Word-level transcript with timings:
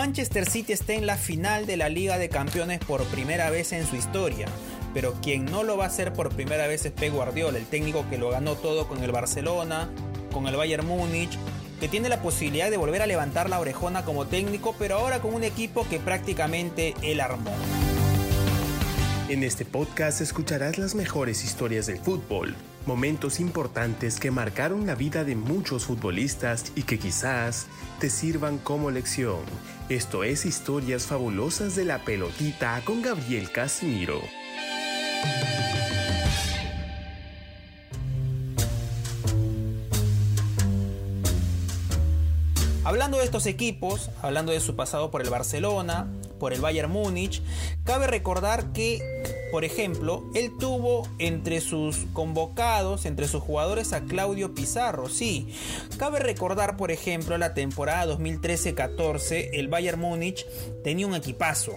Manchester 0.00 0.48
City 0.48 0.72
está 0.72 0.94
en 0.94 1.04
la 1.04 1.18
final 1.18 1.66
de 1.66 1.76
la 1.76 1.90
Liga 1.90 2.16
de 2.16 2.30
Campeones 2.30 2.78
por 2.78 3.04
primera 3.08 3.50
vez 3.50 3.74
en 3.74 3.86
su 3.86 3.96
historia, 3.96 4.46
pero 4.94 5.12
quien 5.20 5.44
no 5.44 5.62
lo 5.62 5.76
va 5.76 5.84
a 5.84 5.88
hacer 5.88 6.14
por 6.14 6.30
primera 6.30 6.66
vez 6.66 6.86
es 6.86 6.92
Pep 6.92 7.12
Guardiola, 7.12 7.58
el 7.58 7.66
técnico 7.66 8.06
que 8.08 8.16
lo 8.16 8.30
ganó 8.30 8.54
todo 8.54 8.88
con 8.88 9.04
el 9.04 9.12
Barcelona, 9.12 9.90
con 10.32 10.46
el 10.46 10.56
Bayern 10.56 10.86
Múnich, 10.86 11.36
que 11.80 11.88
tiene 11.88 12.08
la 12.08 12.22
posibilidad 12.22 12.70
de 12.70 12.78
volver 12.78 13.02
a 13.02 13.06
levantar 13.06 13.50
la 13.50 13.60
orejona 13.60 14.02
como 14.02 14.26
técnico, 14.26 14.74
pero 14.78 14.96
ahora 14.96 15.20
con 15.20 15.34
un 15.34 15.44
equipo 15.44 15.86
que 15.86 15.98
prácticamente 15.98 16.94
él 17.02 17.20
armó. 17.20 17.52
En 19.30 19.44
este 19.44 19.64
podcast 19.64 20.20
escucharás 20.20 20.76
las 20.76 20.96
mejores 20.96 21.44
historias 21.44 21.86
del 21.86 21.98
fútbol, 21.98 22.56
momentos 22.84 23.38
importantes 23.38 24.18
que 24.18 24.32
marcaron 24.32 24.88
la 24.88 24.96
vida 24.96 25.22
de 25.22 25.36
muchos 25.36 25.84
futbolistas 25.84 26.72
y 26.74 26.82
que 26.82 26.98
quizás 26.98 27.68
te 28.00 28.10
sirvan 28.10 28.58
como 28.58 28.90
lección. 28.90 29.38
Esto 29.88 30.24
es 30.24 30.46
Historias 30.46 31.06
Fabulosas 31.06 31.76
de 31.76 31.84
la 31.84 32.04
Pelotita 32.04 32.82
con 32.84 33.02
Gabriel 33.02 33.52
Casimiro. 33.52 34.20
Hablando 42.82 43.18
de 43.18 43.24
estos 43.26 43.46
equipos, 43.46 44.10
hablando 44.22 44.50
de 44.50 44.58
su 44.58 44.74
pasado 44.74 45.12
por 45.12 45.22
el 45.22 45.30
Barcelona, 45.30 46.08
por 46.40 46.52
el 46.52 46.60
Bayern 46.60 46.90
Múnich, 46.90 47.40
cabe 47.84 48.08
recordar 48.08 48.72
que 48.72 48.98
por 49.50 49.64
ejemplo, 49.64 50.24
él 50.34 50.52
tuvo 50.58 51.08
entre 51.18 51.60
sus 51.60 52.06
convocados, 52.12 53.04
entre 53.06 53.28
sus 53.28 53.42
jugadores 53.42 53.92
a 53.92 54.02
Claudio 54.02 54.54
Pizarro, 54.54 55.08
sí. 55.08 55.54
Cabe 55.98 56.20
recordar, 56.20 56.76
por 56.76 56.90
ejemplo, 56.90 57.36
la 57.38 57.54
temporada 57.54 58.06
2013-14, 58.06 59.50
el 59.52 59.68
Bayern 59.68 60.00
Múnich 60.00 60.46
tenía 60.84 61.06
un 61.06 61.14
equipazo. 61.14 61.72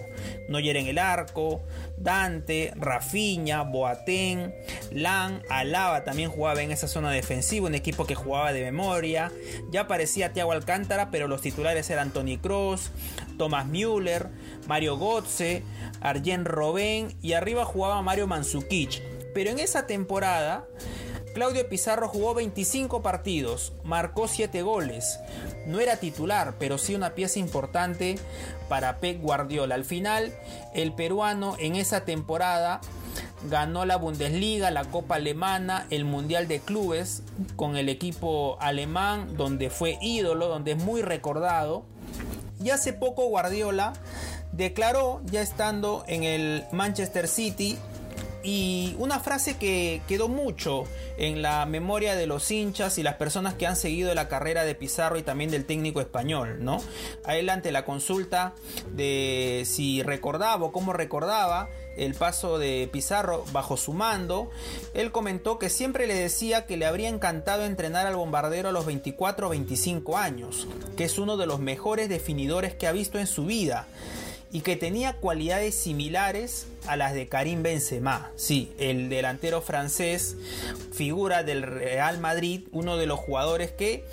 Neuer 0.48 0.76
en 0.76 0.86
el 0.86 0.98
arco, 0.98 1.62
Dante, 1.96 2.72
Rafinha, 2.76 3.62
Boateng, 3.62 4.52
Lan, 4.92 5.42
Alaba 5.48 6.04
también 6.04 6.30
jugaba 6.30 6.62
en 6.62 6.70
esa 6.70 6.88
zona 6.88 7.10
defensiva, 7.10 7.66
un 7.66 7.74
equipo 7.74 8.06
que 8.06 8.14
jugaba 8.14 8.52
de 8.52 8.62
memoria. 8.62 9.32
Ya 9.70 9.86
parecía 9.86 10.32
Thiago 10.32 10.52
Alcántara, 10.52 11.10
pero 11.10 11.28
los 11.28 11.40
titulares 11.40 11.90
eran 11.90 12.12
Tony 12.12 12.38
Kroos, 12.38 12.90
Thomas 13.38 13.66
Müller, 13.66 14.28
Mario 14.66 14.96
Götze, 14.96 15.62
Arjen 16.00 16.44
Robben 16.44 17.14
y 17.22 17.32
arriba 17.32 17.63
jugaba 17.64 18.02
Mario 18.02 18.26
Mandzukic. 18.26 19.02
Pero 19.34 19.50
en 19.50 19.58
esa 19.58 19.86
temporada 19.86 20.66
Claudio 21.34 21.68
Pizarro 21.68 22.06
jugó 22.06 22.32
25 22.34 23.02
partidos, 23.02 23.72
marcó 23.82 24.28
7 24.28 24.62
goles. 24.62 25.18
No 25.66 25.80
era 25.80 25.96
titular, 25.96 26.54
pero 26.60 26.78
sí 26.78 26.94
una 26.94 27.16
pieza 27.16 27.40
importante 27.40 28.14
para 28.68 28.98
Pep 28.98 29.20
Guardiola. 29.20 29.74
Al 29.74 29.84
final, 29.84 30.32
el 30.74 30.92
peruano 30.92 31.56
en 31.58 31.74
esa 31.74 32.04
temporada 32.04 32.80
ganó 33.50 33.84
la 33.84 33.96
Bundesliga, 33.96 34.70
la 34.70 34.84
Copa 34.84 35.16
Alemana, 35.16 35.88
el 35.90 36.04
Mundial 36.04 36.46
de 36.46 36.60
Clubes 36.60 37.24
con 37.56 37.76
el 37.76 37.88
equipo 37.88 38.56
alemán, 38.60 39.36
donde 39.36 39.70
fue 39.70 39.98
ídolo, 40.00 40.46
donde 40.46 40.72
es 40.72 40.84
muy 40.84 41.02
recordado. 41.02 41.84
Y 42.62 42.70
hace 42.70 42.92
poco 42.92 43.26
Guardiola 43.26 43.92
declaró, 44.56 45.20
ya 45.26 45.42
estando 45.42 46.04
en 46.06 46.22
el 46.24 46.64
Manchester 46.72 47.28
City, 47.28 47.78
y 48.44 48.94
una 48.98 49.20
frase 49.20 49.56
que 49.56 50.02
quedó 50.06 50.28
mucho 50.28 50.84
en 51.16 51.40
la 51.40 51.64
memoria 51.64 52.14
de 52.14 52.26
los 52.26 52.50
hinchas 52.50 52.98
y 52.98 53.02
las 53.02 53.14
personas 53.14 53.54
que 53.54 53.66
han 53.66 53.74
seguido 53.74 54.14
la 54.14 54.28
carrera 54.28 54.64
de 54.64 54.74
Pizarro 54.74 55.18
y 55.18 55.22
también 55.22 55.50
del 55.50 55.64
técnico 55.64 56.00
español, 56.02 56.62
¿no? 56.62 56.82
Adelante 57.24 57.72
la 57.72 57.86
consulta 57.86 58.52
de 58.92 59.62
si 59.64 60.02
recordaba 60.02 60.66
o 60.66 60.72
cómo 60.72 60.92
recordaba 60.92 61.70
el 61.96 62.14
paso 62.14 62.58
de 62.58 62.88
Pizarro 62.92 63.44
bajo 63.52 63.78
su 63.78 63.94
mando, 63.94 64.50
él 64.92 65.10
comentó 65.10 65.58
que 65.58 65.70
siempre 65.70 66.06
le 66.06 66.14
decía 66.14 66.66
que 66.66 66.76
le 66.76 66.84
habría 66.84 67.08
encantado 67.08 67.64
entrenar 67.64 68.06
al 68.06 68.16
bombardero 68.16 68.68
a 68.68 68.72
los 68.72 68.84
24 68.84 69.46
o 69.46 69.50
25 69.50 70.18
años, 70.18 70.66
que 70.98 71.04
es 71.04 71.18
uno 71.18 71.38
de 71.38 71.46
los 71.46 71.60
mejores 71.60 72.10
definidores 72.10 72.74
que 72.74 72.88
ha 72.88 72.92
visto 72.92 73.18
en 73.18 73.26
su 73.26 73.46
vida 73.46 73.86
y 74.54 74.60
que 74.60 74.76
tenía 74.76 75.14
cualidades 75.14 75.74
similares 75.74 76.68
a 76.86 76.96
las 76.96 77.12
de 77.12 77.26
Karim 77.26 77.64
Benzema. 77.64 78.30
Sí, 78.36 78.72
el 78.78 79.08
delantero 79.08 79.60
francés, 79.62 80.36
figura 80.92 81.42
del 81.42 81.64
Real 81.64 82.20
Madrid, 82.20 82.68
uno 82.70 82.96
de 82.96 83.06
los 83.06 83.18
jugadores 83.18 83.72
que 83.72 84.04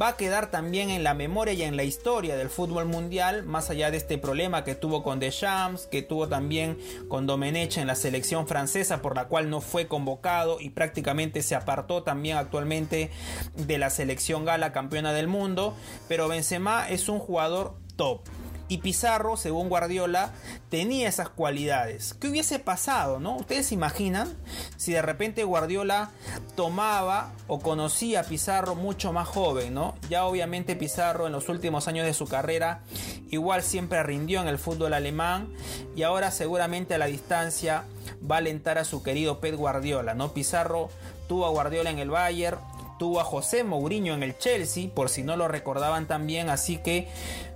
va 0.00 0.10
a 0.10 0.16
quedar 0.16 0.52
también 0.52 0.90
en 0.90 1.02
la 1.02 1.14
memoria 1.14 1.52
y 1.54 1.62
en 1.62 1.76
la 1.76 1.82
historia 1.82 2.36
del 2.36 2.48
fútbol 2.48 2.84
mundial, 2.84 3.42
más 3.42 3.70
allá 3.70 3.90
de 3.90 3.96
este 3.96 4.18
problema 4.18 4.62
que 4.62 4.76
tuvo 4.76 5.02
con 5.02 5.18
Deschamps, 5.18 5.86
que 5.86 6.02
tuvo 6.02 6.28
también 6.28 6.78
con 7.08 7.26
Domenech 7.26 7.76
en 7.78 7.88
la 7.88 7.96
selección 7.96 8.46
francesa, 8.46 9.02
por 9.02 9.16
la 9.16 9.26
cual 9.26 9.50
no 9.50 9.60
fue 9.60 9.88
convocado 9.88 10.60
y 10.60 10.70
prácticamente 10.70 11.42
se 11.42 11.56
apartó 11.56 12.04
también 12.04 12.36
actualmente 12.36 13.10
de 13.56 13.78
la 13.78 13.90
selección 13.90 14.44
gala 14.44 14.70
campeona 14.70 15.12
del 15.12 15.26
mundo, 15.26 15.74
pero 16.06 16.28
Benzema 16.28 16.88
es 16.88 17.08
un 17.08 17.18
jugador 17.18 17.74
top 17.96 18.20
y 18.68 18.78
Pizarro, 18.78 19.36
según 19.36 19.68
Guardiola, 19.68 20.32
tenía 20.68 21.08
esas 21.08 21.28
cualidades. 21.28 22.14
¿Qué 22.14 22.28
hubiese 22.28 22.58
pasado, 22.58 23.18
no? 23.18 23.36
Ustedes 23.36 23.66
se 23.66 23.74
imaginan 23.74 24.36
si 24.76 24.92
de 24.92 25.02
repente 25.02 25.44
Guardiola 25.44 26.10
tomaba 26.54 27.32
o 27.46 27.60
conocía 27.60 28.20
a 28.20 28.24
Pizarro 28.24 28.74
mucho 28.74 29.12
más 29.12 29.26
joven, 29.26 29.74
¿no? 29.74 29.94
Ya 30.10 30.24
obviamente 30.26 30.76
Pizarro 30.76 31.26
en 31.26 31.32
los 31.32 31.48
últimos 31.48 31.88
años 31.88 32.06
de 32.06 32.14
su 32.14 32.26
carrera 32.26 32.82
igual 33.30 33.62
siempre 33.62 34.02
rindió 34.02 34.40
en 34.40 34.48
el 34.48 34.58
fútbol 34.58 34.94
alemán 34.94 35.48
y 35.96 36.02
ahora 36.02 36.30
seguramente 36.30 36.94
a 36.94 36.98
la 36.98 37.06
distancia 37.06 37.84
va 38.30 38.36
a 38.36 38.38
alentar 38.38 38.78
a 38.78 38.84
su 38.84 39.02
querido 39.02 39.40
Pep 39.40 39.54
Guardiola, 39.54 40.14
¿no? 40.14 40.32
Pizarro 40.32 40.90
tuvo 41.28 41.46
a 41.46 41.50
Guardiola 41.50 41.90
en 41.90 41.98
el 41.98 42.10
Bayern, 42.10 42.58
tuvo 42.98 43.20
a 43.20 43.24
José 43.24 43.64
Mourinho 43.64 44.14
en 44.14 44.22
el 44.22 44.36
Chelsea, 44.36 44.90
por 44.92 45.08
si 45.08 45.22
no 45.22 45.36
lo 45.36 45.48
recordaban 45.48 46.06
también, 46.06 46.50
así 46.50 46.78
que 46.78 47.08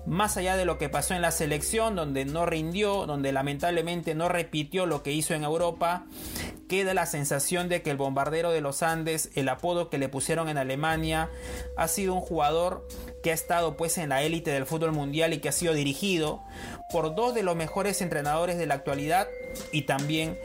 más 0.06 0.36
allá 0.36 0.56
de 0.56 0.64
lo 0.64 0.78
que 0.78 0.88
pasó 0.88 1.14
en 1.14 1.22
la 1.22 1.30
selección, 1.30 1.94
donde 1.94 2.25
no 2.25 2.47
rindió, 2.47 3.06
donde 3.06 3.32
lamentablemente 3.32 4.14
no 4.14 4.28
repitió 4.28 4.86
lo 4.86 5.02
que 5.02 5.12
hizo 5.12 5.34
en 5.34 5.44
Europa, 5.44 6.06
queda 6.69 6.94
la 6.94 7.06
sensación 7.06 7.69
de 7.69 7.82
que 7.82 7.91
el 7.91 7.97
bombardero 7.97 8.50
de 8.50 8.60
los 8.60 8.82
Andes, 8.82 9.31
el 9.34 9.48
apodo 9.48 9.91
que 9.91 9.98
le 9.98 10.08
pusieron 10.08 10.48
en 10.48 10.58
Alemania, 10.58 11.31
ha 11.76 11.86
sido 11.86 12.14
un 12.14 12.20
jugador 12.20 12.86
que 13.22 13.31
ha 13.31 13.34
estado 13.34 13.76
pues 13.76 13.98
en 13.98 14.08
la 14.08 14.22
élite 14.22 14.50
del 14.50 14.66
fútbol 14.66 14.92
mundial 14.92 15.32
y 15.32 15.38
que 15.38 15.48
ha 15.48 15.52
sido 15.52 15.75
dirigido 15.75 16.42
por 16.91 17.14
dos 17.14 17.34
de 17.34 17.42
los 17.42 17.56
mejores 17.56 18.02
entrenadores 18.02 18.58
de 18.58 18.66
la 18.66 18.75
actualidad 18.75 19.28
y 19.70 19.82
también 19.82 20.38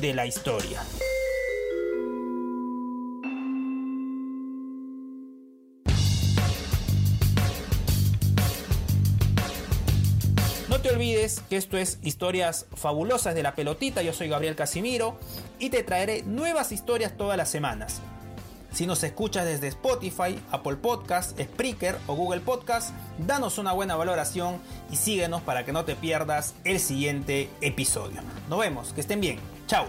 de 0.00 0.14
la 0.14 0.26
historia. 0.26 0.82
Te 10.82 10.90
olvides 10.90 11.42
que 11.48 11.56
esto 11.56 11.78
es 11.78 11.98
historias 12.02 12.66
fabulosas 12.74 13.34
de 13.34 13.42
la 13.42 13.54
pelotita. 13.54 14.02
Yo 14.02 14.12
soy 14.12 14.28
Gabriel 14.28 14.56
Casimiro 14.56 15.16
y 15.58 15.70
te 15.70 15.82
traeré 15.84 16.24
nuevas 16.24 16.72
historias 16.72 17.16
todas 17.16 17.36
las 17.36 17.48
semanas. 17.48 18.02
Si 18.72 18.86
nos 18.86 19.04
escuchas 19.04 19.44
desde 19.44 19.68
Spotify, 19.68 20.38
Apple 20.50 20.76
Podcast, 20.76 21.38
Spreaker 21.38 21.96
o 22.06 22.14
Google 22.14 22.40
Podcast, 22.40 22.90
danos 23.18 23.58
una 23.58 23.72
buena 23.72 23.96
valoración 23.96 24.60
y 24.90 24.96
síguenos 24.96 25.42
para 25.42 25.64
que 25.64 25.72
no 25.72 25.84
te 25.84 25.94
pierdas 25.94 26.54
el 26.64 26.80
siguiente 26.80 27.48
episodio. 27.60 28.20
Nos 28.48 28.58
vemos, 28.58 28.92
que 28.92 29.02
estén 29.02 29.20
bien. 29.20 29.38
Chao. 29.66 29.86